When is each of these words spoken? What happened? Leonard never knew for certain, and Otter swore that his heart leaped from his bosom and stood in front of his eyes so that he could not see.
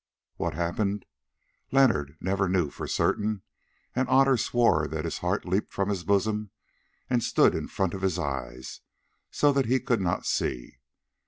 What 0.37 0.55
happened? 0.55 1.05
Leonard 1.71 2.17
never 2.19 2.49
knew 2.49 2.71
for 2.71 2.87
certain, 2.87 3.43
and 3.95 4.09
Otter 4.09 4.35
swore 4.35 4.87
that 4.87 5.05
his 5.05 5.19
heart 5.19 5.45
leaped 5.45 5.71
from 5.71 5.89
his 5.89 6.03
bosom 6.03 6.49
and 7.07 7.21
stood 7.23 7.53
in 7.53 7.67
front 7.67 7.93
of 7.93 8.01
his 8.01 8.17
eyes 8.17 8.81
so 9.29 9.53
that 9.53 9.67
he 9.67 9.79
could 9.79 10.01
not 10.01 10.25
see. 10.25 10.79